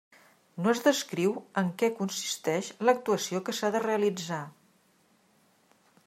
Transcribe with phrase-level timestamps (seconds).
[0.61, 4.41] No es descriu en què consisteix l'actuació que s'ha de realitzar.